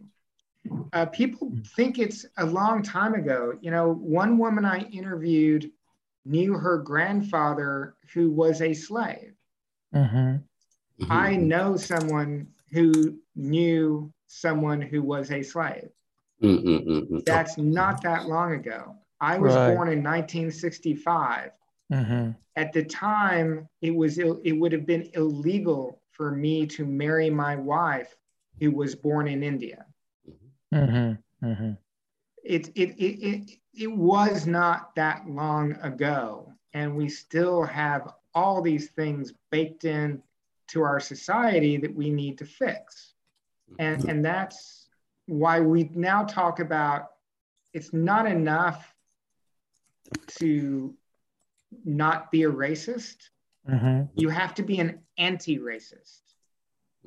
[0.94, 1.62] Uh, people hmm.
[1.76, 3.54] think it's a long time ago.
[3.62, 5.72] You know, one woman I interviewed
[6.26, 9.34] knew her grandfather who was a slave.
[9.94, 10.38] Mm-hmm.
[11.12, 15.90] I know someone who knew someone who was a slave.
[16.42, 17.20] Mm-hmm.
[17.26, 18.96] That's not that long ago.
[19.22, 19.74] I was right.
[19.74, 21.52] born in 1965.
[21.92, 22.32] Mm-hmm.
[22.56, 27.56] At the time, it was it would have been illegal for me to marry my
[27.56, 28.16] wife
[28.60, 29.86] who was born in India.
[30.74, 31.46] Mm-hmm.
[31.46, 31.72] Mm-hmm.
[32.44, 38.62] It, it, it, it, it was not that long ago, and we still have all
[38.62, 40.22] these things baked in
[40.68, 43.13] to our society that we need to fix.
[43.80, 44.88] And, and that's
[45.26, 47.10] why we now talk about
[47.74, 48.94] it's not enough
[50.38, 50.94] to
[51.86, 53.30] not be a racist.
[53.70, 54.04] Mm-hmm.
[54.16, 56.22] You have to be an anti racist.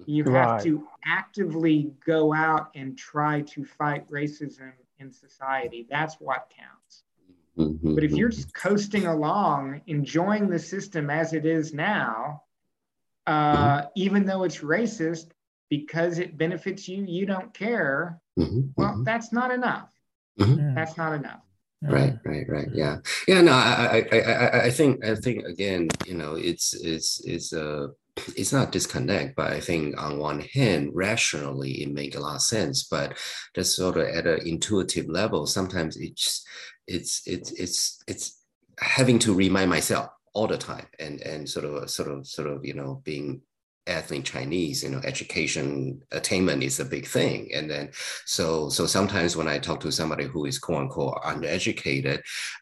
[0.05, 0.62] You have right.
[0.62, 5.87] to actively go out and try to fight racism in society.
[5.88, 7.05] That's what counts.
[7.57, 7.94] Mm-hmm.
[7.94, 12.42] But if you're just coasting along, enjoying the system as it is now,
[13.26, 13.87] uh, mm-hmm.
[13.94, 15.29] even though it's racist,
[15.68, 18.20] because it benefits you, you don't care.
[18.38, 18.68] Mm-hmm.
[18.76, 19.05] Well, mm-hmm.
[19.05, 19.88] that's not enough.
[20.38, 20.74] Mm-hmm.
[20.74, 21.40] That's not enough.
[21.83, 22.68] Right, right, right.
[22.72, 22.96] Yeah,
[23.29, 23.42] yeah.
[23.42, 27.85] No, I, I, I, I think, I think again, you know, it's, it's, it's a.
[27.85, 27.87] Uh,
[28.35, 32.40] it's not disconnect, but I think on one hand, rationally, it makes a lot of
[32.40, 32.85] sense.
[32.85, 33.18] But
[33.55, 36.42] just sort of at an intuitive level, sometimes it's
[36.87, 38.42] it's it's it's it's
[38.79, 42.64] having to remind myself all the time, and and sort of sort of sort of
[42.64, 43.42] you know being
[43.87, 47.51] ethnic Chinese, you know, education attainment is a big thing.
[47.55, 47.90] And then
[48.25, 52.20] so so sometimes when I talk to somebody who is quote unquote undereducated,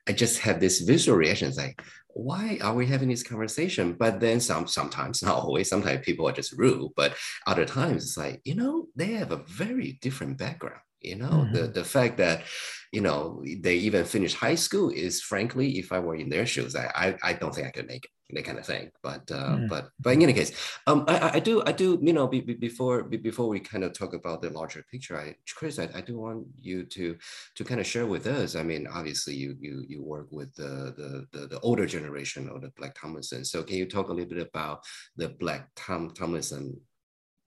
[0.09, 1.81] I just have this visual reaction it's like,
[2.15, 3.95] why are we having this conversation?
[3.95, 7.15] But then some sometimes, not always, sometimes people are just rude, but
[7.47, 10.81] other times it's like, you know, they have a very different background.
[11.01, 11.55] You know, mm-hmm.
[11.55, 12.45] the, the fact that,
[12.91, 16.75] you know, they even finished high school is frankly, if I were in their shoes,
[16.75, 18.91] I, I, I don't think I could make it that kind of thing.
[19.03, 19.69] But uh, mm.
[19.69, 20.53] but but in any case,
[20.87, 23.85] um, I, I do I do you know be, be, before be, before we kind
[23.85, 27.17] of talk about the larger picture, I Chris, I, I do want you to
[27.57, 28.57] to kind of share with us.
[28.57, 32.63] I mean, obviously you you you work with the the the, the older generation of
[32.63, 33.45] the Black Tomlinson.
[33.45, 34.85] So can you talk a little bit about
[35.17, 36.81] the Black Tom Tomlinson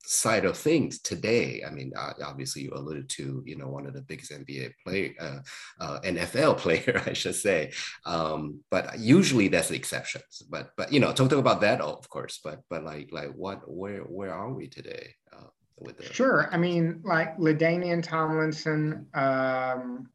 [0.07, 3.93] side of things today, I mean, uh, obviously you alluded to, you know, one of
[3.93, 5.39] the biggest NBA player, uh,
[5.81, 7.73] uh, NFL player, I should say.
[8.05, 10.43] Um, but usually that's the exceptions.
[10.49, 12.39] But but you know, talk, talk about that, of course.
[12.41, 15.13] But but like like what where where are we today?
[15.31, 19.07] Uh, with the- sure, I mean, like LaDainian Tomlinson.
[19.13, 20.09] Um,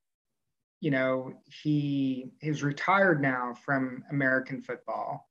[0.81, 5.29] you know, he is retired now from American football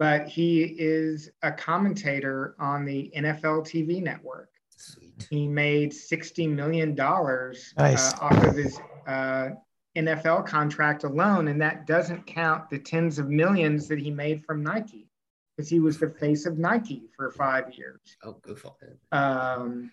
[0.00, 4.48] but he is a commentator on the NFL TV network.
[4.74, 5.26] Sweet.
[5.28, 8.14] He made $60 million uh, nice.
[8.14, 9.50] uh, off of his uh,
[9.94, 14.62] NFL contract alone, and that doesn't count the tens of millions that he made from
[14.62, 15.06] Nike
[15.54, 18.00] because he was the face of Nike for five years.
[18.24, 18.96] Oh, good for him.
[19.12, 19.92] Um,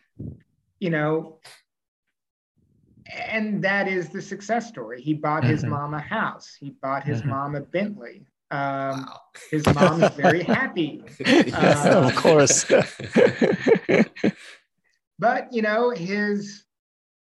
[0.79, 1.39] you know,
[3.29, 5.01] and that is the success story.
[5.01, 5.69] He bought his Mhm.
[5.69, 6.55] mom a house.
[6.57, 7.25] He bought his Mhm.
[7.25, 8.25] mom a Bentley.
[8.51, 9.21] Um, Wow.
[9.51, 11.03] his mom's very happy.
[11.45, 12.65] Yes, Uh, of course.
[15.19, 16.63] But you know, his,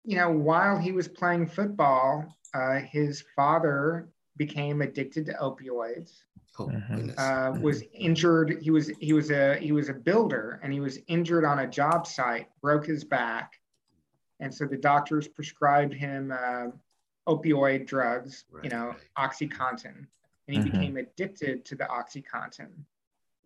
[0.04, 6.12] you know, while he was playing football, uh, his father became addicted to opioids.
[6.58, 7.14] oh, Mhm.
[7.18, 8.58] Uh, was injured.
[8.60, 11.66] He was he was a he was a builder, and he was injured on a
[11.68, 12.48] job site.
[12.60, 13.52] Broke his back,
[14.40, 16.66] and so the doctors prescribed him uh,
[17.28, 18.44] opioid drugs.
[18.50, 19.30] you Right, know, right.
[19.30, 20.06] OxyContin,
[20.48, 20.72] and he Mhm.
[20.72, 22.70] became addicted to the OxyContin.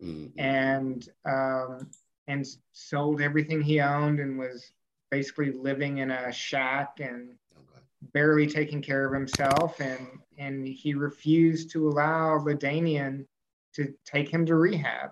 [0.01, 1.91] Mm, mm, and um,
[2.27, 4.73] and sold everything he owned and was
[5.11, 7.81] basically living in a shack and okay.
[8.13, 13.27] barely taking care of himself and and he refused to allow LaDainian
[13.73, 15.11] to take him to rehab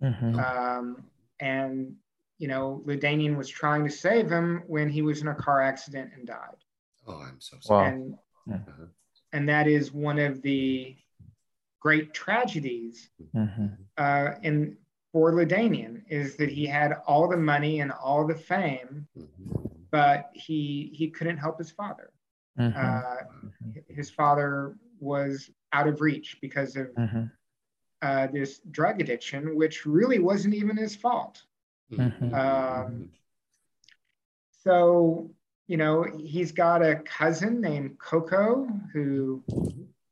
[0.00, 0.38] Mhm.
[0.38, 1.04] um,
[1.40, 1.96] and
[2.38, 6.12] you know LaDainian was trying to save him when he was in a car accident
[6.14, 6.64] and died
[7.06, 7.80] Oh, I'm so Wow.
[7.80, 7.92] sorry.
[7.92, 8.18] and
[8.50, 8.86] Uh-huh.
[9.32, 10.96] and that is one of the
[11.86, 12.96] great tragedies
[13.34, 13.68] Mhm.
[14.04, 14.56] uh, in
[15.12, 19.88] for LaDainian is that he had all the money and all the fame, Mhm.
[19.96, 22.08] but he he couldn't help his father.
[22.58, 22.74] Mhm.
[22.84, 23.24] Uh,
[23.98, 24.50] his father
[25.10, 25.32] was
[25.76, 27.30] out of reach because of Mhm.
[28.06, 31.36] uh, this drug addiction, which really wasn't even his fault.
[31.92, 32.32] Mhm.
[32.42, 33.10] Um,
[34.64, 35.30] so
[35.70, 35.94] you know
[36.34, 39.42] he's got a cousin named Coco who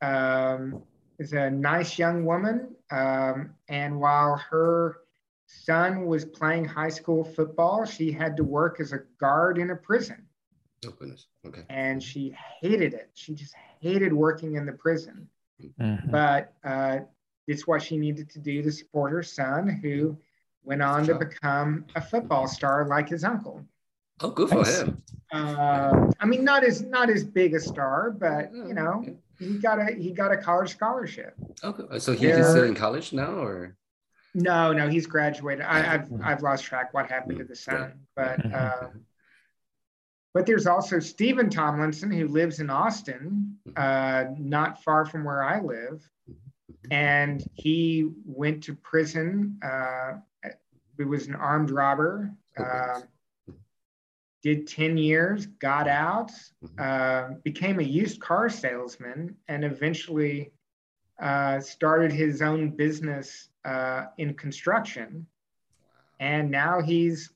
[0.03, 0.83] um,
[1.19, 2.75] is a nice young woman.
[2.91, 4.99] Um, and while her
[5.47, 9.77] son was playing high school football, she had to work as a guard in a
[9.77, 10.27] prison.
[10.87, 11.27] Oh, goodness.
[11.47, 11.63] Okay.
[11.71, 13.11] And she hated it.
[13.15, 15.29] She just hated working in the prison.
[15.63, 16.11] Mhm.
[16.11, 17.01] But uh,
[17.47, 20.17] it's what she needed to do to support her son, who
[20.65, 23.65] went on to become a football star like his uncle.
[24.21, 24.81] Oh, good for Nice.
[24.81, 25.03] him.
[25.33, 29.05] Uh, I mean, not as not as big a star, but you know,
[29.39, 31.35] he got a he got a college scholarship.
[31.63, 31.99] Okay.
[31.99, 33.77] So he's There- still in college now, or?
[34.35, 35.65] No, no, he's graduated.
[35.65, 36.25] I, I've Mhm.
[36.25, 38.53] I've lost track what happened to the son, but Mhm.
[38.53, 38.89] uh,
[40.33, 45.61] but there's also Stephen Tomlinson who lives in Austin, uh, not far from where I
[45.61, 46.09] live,
[46.91, 49.61] and he went to prison.
[49.63, 50.15] Uh,
[50.97, 52.33] he was an armed robber.
[52.57, 53.09] Uh, goodness.
[54.45, 56.31] Did 10 years, got out,
[56.63, 56.79] Mhm.
[56.79, 60.53] uh, became a used car salesman, and eventually
[61.19, 65.27] uh, started his own business uh, in construction.
[66.21, 67.33] And now he's,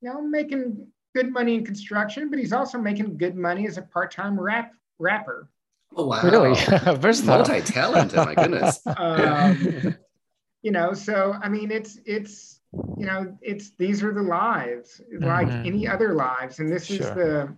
[0.00, 3.82] you know, making good money in construction, but he's also making good money as a
[3.82, 5.48] part-time rap rapper.
[5.96, 6.20] Oh, wow.
[6.22, 6.54] Really?
[6.98, 7.38] Versatile.
[7.38, 8.80] Multi-talented, my goodness.
[8.98, 9.96] Um,
[10.62, 12.60] you know, so I mean, it's it's
[12.96, 15.64] you know, it's these are the lives like Mhm.
[15.64, 17.54] any other lives, and this is the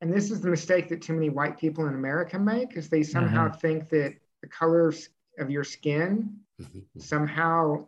[0.00, 3.02] and this is the mistake that too many white people in America make is they
[3.02, 4.88] somehow think that the color
[5.38, 6.86] of, your skin Mhm.
[6.98, 7.86] somehow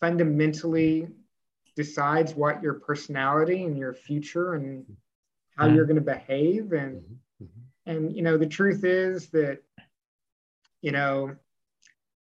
[0.00, 1.08] fundamentally
[1.76, 4.84] decides what your personality and your future and
[5.56, 5.74] how Mhm.
[5.74, 7.20] you're going to behave and Mhm.
[7.40, 7.72] Mhm.
[7.86, 9.62] and you know the truth is that
[10.82, 11.36] you know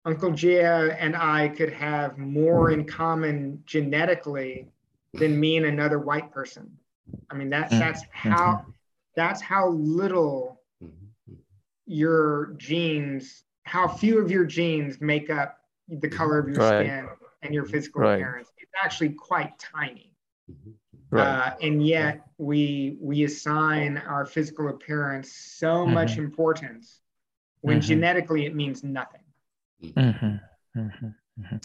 [0.05, 4.67] uncle Jia and i could have more in common genetically
[5.15, 6.71] than me and another white person
[7.31, 7.79] i mean that Mm.
[7.79, 8.65] that's how
[9.17, 11.37] that's how little Mhm.
[11.87, 16.87] your genes how few of your genes make up the color of your Right.
[16.87, 17.09] skin
[17.43, 18.15] and your physical Right.
[18.15, 20.15] appearance it's actually quite tiny
[20.51, 20.75] Mhm.
[21.11, 21.27] Right.
[21.27, 25.93] uh, and yet we we assign our physical appearance so Mhm.
[25.93, 27.03] much importance
[27.61, 27.83] when Mhm.
[27.83, 29.20] genetically it means nothing.
[29.83, 30.41] Mhm,
[30.77, 31.61] mhm, mhm.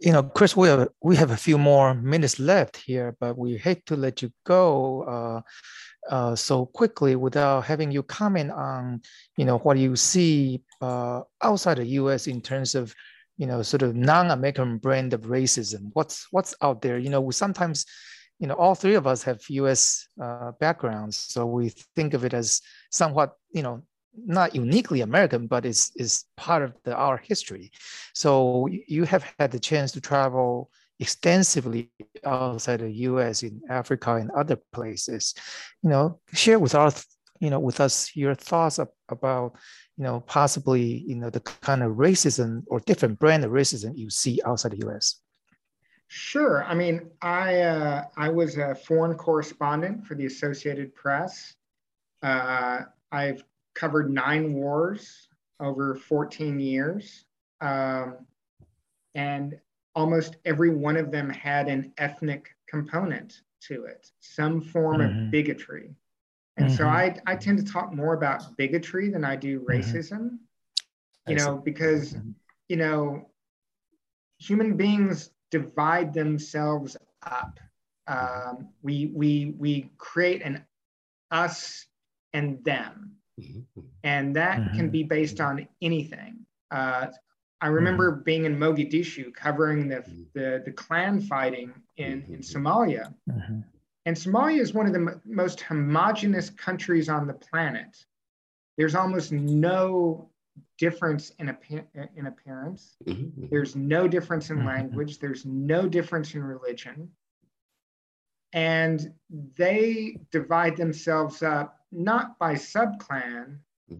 [0.00, 3.56] You know, Chris, we have we have a few more minutes left here, but we
[3.56, 5.40] hate to let you go uh,
[6.10, 9.02] uh, so quickly without having you comment on,
[9.36, 12.26] you know, what you see uh, outside the U.S.
[12.26, 12.94] in terms of,
[13.36, 15.90] you know, sort of non-American brand of racism.
[15.92, 16.98] What's what's out there?
[16.98, 17.86] You know, we sometimes,
[18.38, 20.08] you know, all three of us have U.S.
[20.20, 23.82] Uh, backgrounds, so we think of it as somewhat, you know,
[24.16, 27.70] not uniquely American, but it's, is part of the, our history.
[28.14, 31.90] So you have had the chance to travel extensively
[32.24, 33.42] outside the U.S.
[33.42, 35.34] in Africa and other places.
[35.82, 36.92] You know, share with our,
[37.40, 39.56] you know, with us your thoughts ab- about,
[39.96, 44.10] you know, possibly, you know, the kind of racism or different brand of racism you
[44.10, 45.20] see outside the U.S.
[46.08, 46.64] Sure.
[46.64, 51.54] I mean, I uh, I was a foreign correspondent for the Associated Press.
[52.22, 53.42] Uh, I've
[53.74, 55.28] covered nine wars
[55.60, 57.26] over 14 years,
[57.60, 58.26] um,
[59.14, 59.58] and
[59.94, 65.30] almost every one of them had an ethnic component to it, some form Mhm.
[65.30, 65.94] of bigotry.
[66.56, 66.88] And so Mhm.
[66.88, 70.38] I, I tend to talk more about bigotry than I do racism,
[71.26, 71.50] you I see.
[71.50, 72.34] know, because, Mhm.
[72.68, 73.30] you know,
[74.38, 77.58] human beings divide themselves up.
[78.06, 80.64] Um, we, we, we create an
[81.30, 81.86] us
[82.32, 83.16] and them
[84.02, 84.92] and that can Mhm.
[84.92, 86.46] be based on anything.
[86.70, 87.10] Uh,
[87.60, 92.40] I remember being in Mogadishu covering the, the, the clan fighting in, in.
[92.40, 93.14] Somalia.
[93.30, 93.64] Mhm.
[94.06, 98.04] And Somalia is one of the mo- most homogenous countries on the planet.
[98.76, 100.28] There's almost no
[100.78, 102.96] difference in, appear- in appearance.
[103.06, 103.50] mhm, mhm.
[103.50, 105.18] There's no difference in language.
[105.20, 107.10] There's no difference in religion.
[108.54, 109.12] And
[109.56, 113.58] they divide themselves up not by subclan,
[113.90, 113.98] Mhm.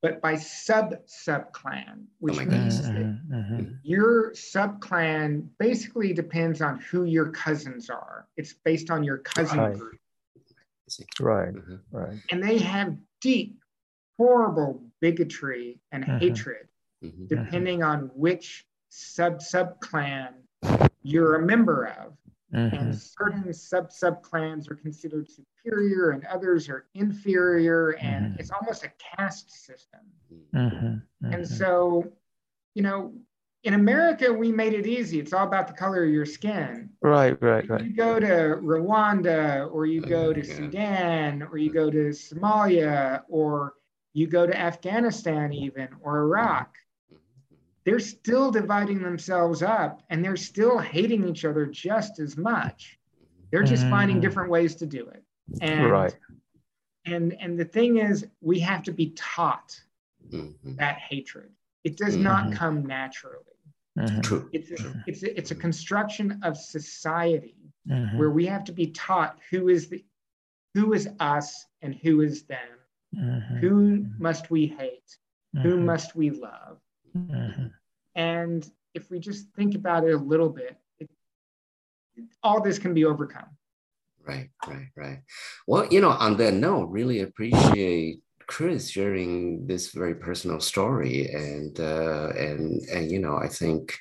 [0.00, 2.88] but by sub subclan, which my means goodness.
[2.88, 3.50] that Mhm.
[3.60, 3.78] Mhm.
[3.82, 8.26] your subclan basically depends on who your cousins are.
[8.38, 9.78] It's based on your cousin Right.
[9.78, 10.00] group.
[10.38, 10.40] I
[10.88, 11.04] see.
[11.20, 12.18] Right, Mhm, right.
[12.30, 13.62] And they have deep,
[14.16, 16.18] horrible bigotry and Mhm.
[16.18, 16.68] hatred,
[17.02, 20.32] mhm, depending on which sub subclan
[21.02, 22.16] you're a member of.
[22.52, 22.94] And Mhm.
[22.94, 27.90] certain sub subclans are considered superior and others are inferior.
[27.96, 28.40] And Mhm.
[28.40, 30.00] it's almost a caste system.
[30.54, 31.02] Mhm.
[31.22, 31.46] And Mhm.
[31.46, 32.12] so,
[32.74, 33.14] you know,
[33.64, 35.20] in America, we made it easy.
[35.20, 36.90] It's all about the color of your skin.
[37.00, 37.80] Right, right, right.
[37.84, 40.54] You go to Rwanda, or you go to Yeah.
[40.54, 43.74] Sudan, or you go to Somalia, or
[44.14, 46.76] you go to Afghanistan, even, or Iraq.
[47.84, 52.98] They're still dividing themselves up and they're still hating each other just as much.
[53.50, 54.22] They're just finding Mhm.
[54.22, 55.24] different ways to do it.
[55.60, 56.16] And, Right.
[57.04, 59.78] and, and the thing is, we have to be taught
[60.30, 60.76] mhm, mhm.
[60.76, 61.50] that hatred.
[61.84, 62.52] It does not Mhm.
[62.52, 63.44] come naturally.
[63.98, 64.22] Mhm.
[64.22, 64.48] True.
[64.52, 68.16] It's a, it's a, it's a construction of society Mhm.
[68.16, 70.04] where we have to be taught who is the
[70.74, 72.78] who is us and who is them.
[73.14, 73.58] Mhm.
[73.58, 75.18] Who must we hate?
[75.62, 75.84] Who Mhm.
[75.84, 76.80] must we love?
[77.16, 77.72] Mhm.
[78.14, 81.10] And if we just think about it a little bit, it,
[82.42, 83.48] all this can be overcome.
[84.24, 85.18] Right, right, right.
[85.66, 91.78] Well, you know, on that note, really appreciate Chris sharing this very personal story, and
[91.80, 93.94] uh, and and you know, I think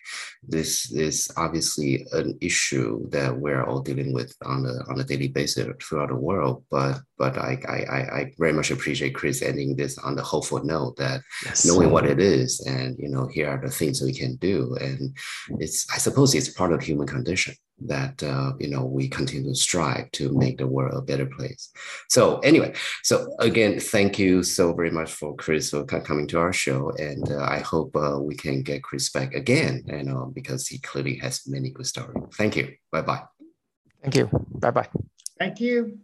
[0.47, 5.27] this is obviously an issue that we're all dealing with on a on a daily
[5.27, 6.63] basis throughout the world.
[6.69, 7.77] But but I I
[8.19, 11.65] I- very much appreciate Chris ending this on the hopeful note that Yes.
[11.65, 15.15] knowing what it is and you know here are the things we can do and
[15.59, 17.53] it's i suppose it's part of human condition
[17.87, 21.71] that uh, you know we continue to strive to make the world a better place
[22.09, 26.53] so anyway so again thank you so very much for chris for coming to our
[26.53, 30.67] show and uh, i hope uh, we can get chris back again you know because
[30.67, 33.23] he clearly has many good stories thank you bye bye
[34.01, 34.29] Thank you.
[34.59, 34.89] Bye bye.
[35.37, 35.99] Thank you.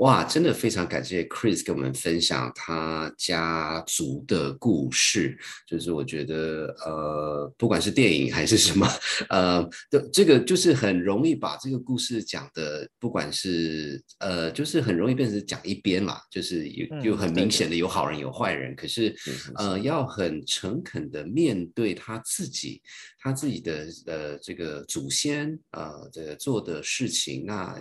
[0.00, 5.38] 哇，真的非常感谢 Chris 跟我们分享他家族的故事。
[5.66, 8.88] 就是我觉得，呃，不管是电影还是什么，
[9.28, 19.14] 呃，的这个就是很容易把这个故事讲的，不管是呃，就是很容易变成讲一边啦，就是有嗯有很明显的有好人有坏人，可是
[19.56, 22.80] 呃，要很诚恳的面对他自己，
[23.18, 27.76] 他自己的呃这个祖先呃这个做的事情，那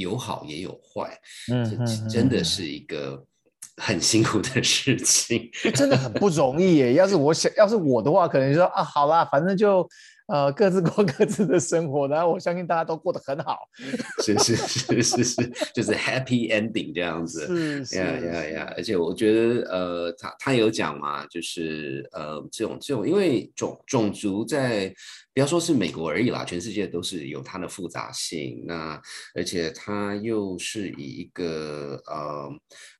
[0.00, 1.18] 有好也有坏。
[1.52, 1.64] 嗯
[2.08, 3.24] 真的嗯是一个
[3.76, 5.50] 很辛苦的事情。
[5.74, 6.92] 真的很不容易耶。
[6.94, 9.88] 要是我想，要是我的话，可能就说啊，好啦，反正就
[10.26, 13.58] 呃各自过各自的生活，然后我相信大家都过得很好。
[14.24, 17.46] 是是是是是，就是 happy ending 这样子。
[17.46, 18.74] 是是呀呀呀！
[18.76, 24.94] 而且我觉得，呃，他他有讲嘛，就是呃，这种这种，因为种种族在
[25.34, 28.62] 不要说是美国而已啦，全世界都是有它的复杂性。
[28.64, 29.02] 那
[29.34, 32.48] 而且它又是以一个呃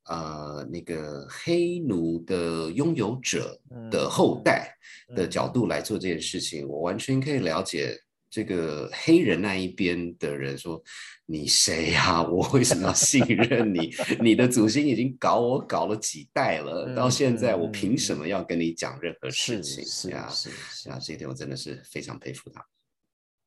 [0.07, 3.57] 呃那个黑奴的拥有者
[3.89, 4.77] 的后代
[5.15, 7.97] 的嗯角度来做这件事情，我完全可以了解
[8.35, 10.83] 这个黑人那一边的人说
[11.25, 13.93] ：“你谁呀、 我为什么要信任你？
[14.21, 19.85] 你的祖先已经搞我搞了几代了，到嗯现在我嗯凭什么要跟你讲任何事情？
[19.87, 22.61] 是啊是是呀，这一点我真的是非常佩服他。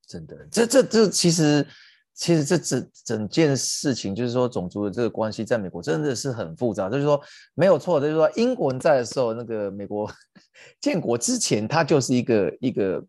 [0.08, 1.68] 真的，这这这其实
[2.14, 6.90] 其实这整整件事情，就是说种族的这个关系，在美国真的是很复杂。
[6.90, 7.22] 就是说
[7.56, 10.10] 没有错，就是说英国人在的时候，那个美国
[10.80, 13.06] 建国之前，它就是一个一个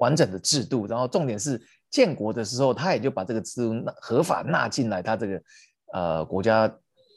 [0.00, 0.86] 完整的制度。
[0.86, 5.42] 然后重点是建国的时候，他也就把这个制度纳合法纳进来，他这个
[5.94, 6.68] 呃国家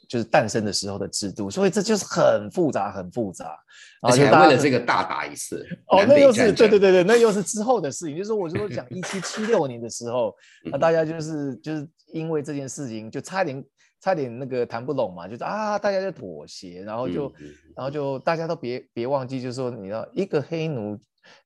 [0.08, 3.58] 就是诞生的时候的制度，所以这就是很复杂，很复杂。
[4.02, 5.66] 而且还为了这个大打一次。
[5.86, 8.16] 哦，那又是对对对对，那又是之后的事情。
[8.16, 10.34] 就是我就说讲一七七六年的时候，
[10.70, 13.64] 那 大家就是就是因为这件事情就差点
[14.02, 17.32] 差点那个谈不拢嘛，就是啊，大家就妥协，然后就
[17.74, 20.98] 然后就大家都别别忘记，就是说你知道一个黑奴。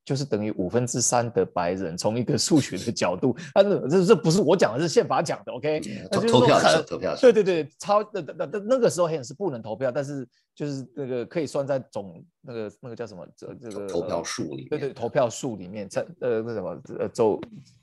[0.05, 5.81] 就是等于五分之三的白人，从一个数学的角度，啊，这这不是我讲的，是宪法讲的，OK？
[6.11, 17.41] 投投票的时候，投票对对对，超那那那那个时候黑人是不能投票，但是就是那个可以算在总那个那个叫什么这这个投票数里，对对，投票数里面在呃那什么呃州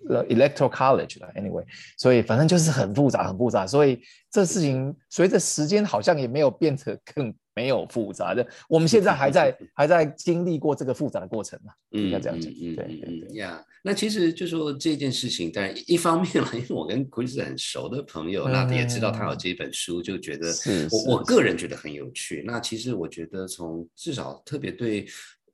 [0.09, 1.63] 呃 electoral college 了，anyway，
[1.97, 3.99] 所以反正就是很复杂很复杂，所以
[4.31, 7.33] 这事情随着时间好像也没有变得更。
[7.55, 11.71] 没有复杂的，我们现在还在还在经历过这个复杂的过程嘛？
[11.91, 12.51] 应该这样讲。
[12.53, 20.53] 对对对呀，那其实就说这件事情，当然一方面了，因为我跟 Chris 很熟的朋友，那也知道他有这本书，就觉得
[20.91, 22.43] 我我个人觉得很有趣。
[22.45, 25.07] 那其实我觉得从至少特别对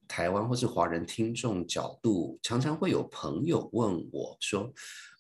[0.07, 4.73] 台湾或是华人听众角度，常常会有朋友问我说。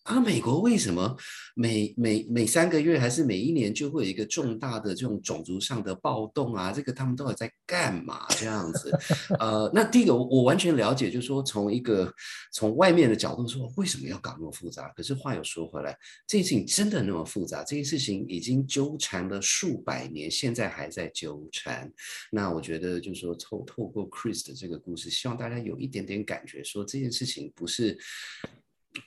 [0.03, 1.15] 啊，美国为什么
[1.55, 6.71] 每每每三个月还是每一年就会有一个重大的这种种族上的暴动啊？
[6.71, 8.25] 这个他们到底在干嘛？
[8.29, 8.91] 这样子，
[9.39, 12.11] 呃，那第一个我我完全了解，就是说从一个
[12.51, 14.89] 从外面的角度说，为什么要搞那么复杂？
[14.95, 15.95] 可是话又说回来，
[16.25, 17.63] 这件事情真的那么复杂？
[17.63, 21.91] 这件事情已经纠缠了数百年，现在还在纠缠。
[22.31, 27.95] 那我觉得就是说透透过 Chris 的这个故事，希望大家有一点点感觉，说这件事情不是。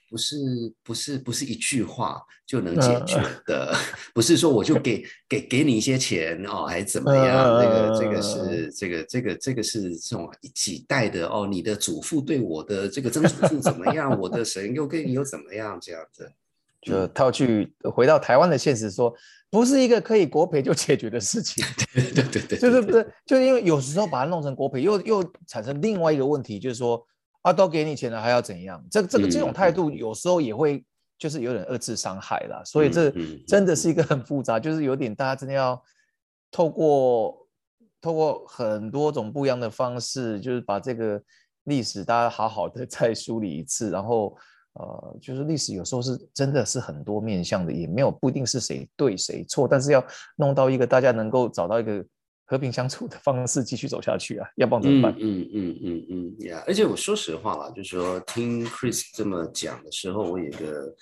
[0.08, 0.36] 不是
[0.82, 3.74] 不是不是一句话就能解决的，
[4.14, 7.58] 不是说我就给给给你一些钱哦，还是怎么样？
[7.58, 14.18] 那个这个是这个这个这个是这种几代的哦，你的祖父对我的这个曾祖父怎么样？
[14.18, 15.78] 我的神又跟你又怎么样？
[15.82, 16.30] 这样子，
[16.80, 19.12] 就套去回到台湾的现实，说
[19.50, 21.64] 不是一个可以国赔就解决的事情。
[21.92, 27.04] 对对对对，就是不是就因为有时候把它弄成国赔，又又产生另外一个问题，就是说。
[27.44, 28.82] 啊，都给你钱了，还要怎样？
[28.90, 30.82] 这、这个、这种态度有时候也会
[31.18, 32.62] 就是有点二次伤害啦。
[32.64, 33.12] 所以这
[33.46, 35.80] 真的是一个很复杂，就是有点大家真的要
[36.50, 37.46] 透过
[38.00, 41.22] 透过很多种不一样的方式，就是把这个
[41.64, 43.90] 历史大家好好的 再梳理一次。
[43.90, 44.34] 然后
[44.72, 50.02] 呃，就是历史有时候是真的是很多面向的，也没有不一定是谁对谁错，但是要
[50.36, 52.02] 弄到一个大家能够找到一个。
[52.44, 55.14] 和平相处的方式继续走下去啊，要不然怎么办？
[55.18, 60.94] 嗯嗯嗯嗯呀，而且我说实话啦，就是说听 Chris 这么讲的时候，我有个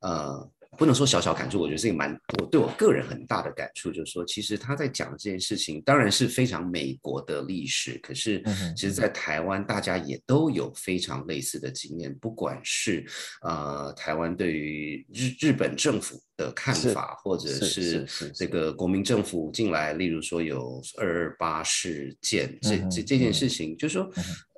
[0.00, 0.50] 呃。
[0.78, 8.42] 不能说小小感触，我觉得是一个蛮我对我个人很大的感触，就是说，其实他在讲这件事情，当然是非常美国的历史，可是
[8.76, 13.06] 其实，在台湾大家也都有非常类似的经验，不管是
[13.40, 24.10] 呃台湾对于日日本政府的看法，或者是这个国民政府进来，例如说有二二八事件这这这件事情，就是说。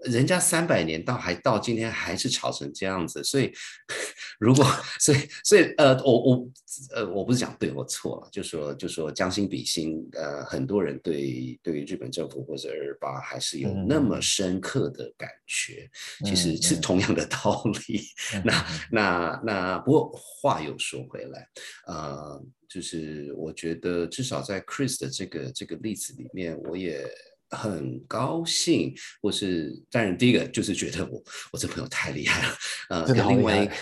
[0.04, 3.52] 人家三百年到还到今天还是吵成这样子，所以
[4.38, 4.64] 如果
[5.00, 6.48] 所以所以呃我我
[6.94, 15.90] 呃我不是讲对或错了，就说就说将心比心，呃很多人对对于日本政府或者二八还是有那么深刻的感觉，
[16.24, 18.00] 其实是同样的道理。
[18.44, 21.48] 那那那不过话又说回来，
[21.86, 27.08] 呃就是我觉得至少在 Chris 的这个这个例子里面，我也。
[27.50, 32.54] 很高兴，或是当然，第一个就是觉得我我这朋友太厉害了，
[32.90, 33.72] 呃，另外一个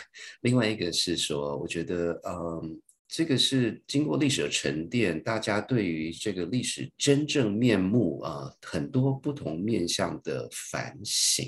[0.43, 11.45] 另外一个是说，我觉得，嗯，这个是经过历史的沉淀，大家对于这个历史真正面目啊，很多不同面向的反省，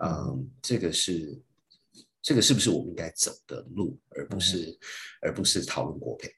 [0.00, 1.36] 嗯，这个是
[2.22, 4.78] 这个是不是我们应该走的路，而不是
[5.20, 6.30] 而不是讨论国赔。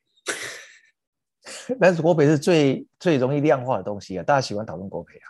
[1.80, 5.26] 但是国赔是最最容易量化的东西啊，大家喜欢讨论国赔啊，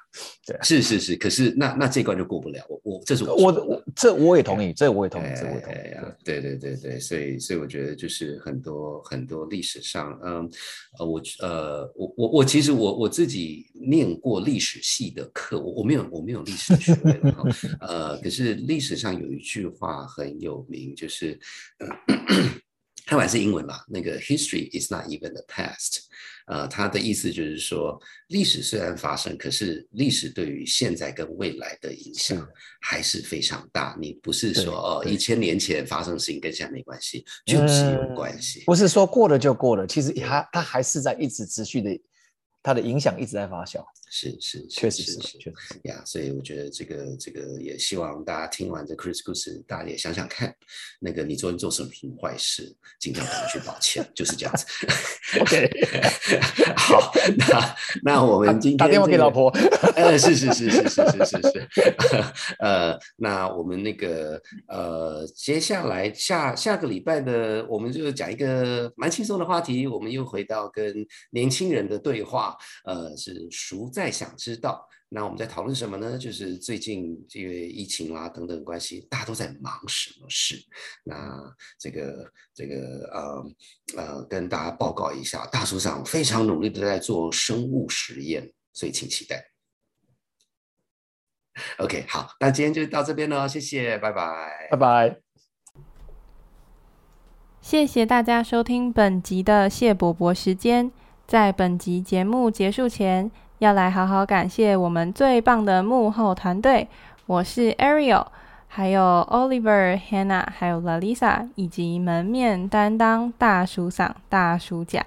[0.46, 5.76] 对，是是是，可是那那这关就过不了，我我这是我我这我也同意，这我也同意，这我也同意，
[6.24, 10.50] 对对对对，所以所以我觉得就是很多很多历史上，嗯
[10.98, 17.44] 呃我呃我我我其实我我自己念过历史系的课，我我没有我没有历史学位哈，
[17.86, 21.38] 呃可是历史上有一句话很有名，就是。
[23.10, 23.80] 它还是英文嘛？
[23.88, 25.98] 那个 history is not even the past，
[26.46, 32.46] 呃，它的意思就是说，历史虽然发生，可是历史对于现在跟未来的影响
[32.80, 33.96] 还是非常大。
[34.00, 38.62] 你不是说哦，一千年前发生的事情跟现在没关系，就是有关系。
[38.64, 41.90] 不是说过了就过了，其实它它还是在一直持续的
[42.62, 43.84] 它的影响一直在发酵。
[44.12, 45.80] 是是，确实是，是是确实是。
[45.84, 50.52] 呀，所以我觉得这个这个也希望大家听完这 Chris 故事，大家也想想看，
[50.98, 54.66] 那个你昨天做什么什么坏事，尽量跟他去道歉，就是这样子。
[55.40, 55.70] OK，
[56.76, 59.48] 好，那那我们今天、打电话给老婆。
[59.94, 61.68] 呃，是是是是是是是是，
[62.58, 72.49] 呃，那我们那个呃，接下来下下个礼拜的，我们就讲一个蛮轻松的话题，我们又回到跟年轻人的对话，
[72.84, 74.86] 呃，是孰在想知道。
[75.12, 76.16] 那我们在讨论什么呢？
[76.16, 80.54] 就是最近因为疫情啦等等关系，大家都在忙什么事？
[81.02, 81.16] 那
[81.80, 83.44] 这个这个呃
[83.96, 89.44] 呃，跟大家报告一下，大署长非常努力的在做生物实验，所以请期待。
[91.78, 95.20] OK，好，那今天就到这边了，谢谢，拜拜，拜拜。
[97.60, 100.92] 谢谢大家收听本集的谢伯伯时间。
[101.30, 106.88] 在本集节目结束前，要来好好感谢我们最棒的幕后团队。
[107.26, 108.26] 我是 Ariel，
[108.66, 115.06] 还有 Oliver、Hannah，还有 Lalisa，以及门面担当大叔嗓、大叔甲。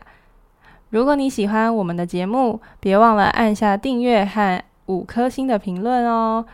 [0.92, 6.46] 如果你喜欢我们的节目，别忘了按下订阅和五颗星的评论哦。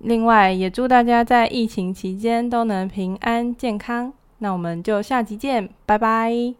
[0.00, 4.12] 另外，也祝大家在疫情期间都能平安健康。
[4.40, 6.54] 那我们就下集见，拜拜。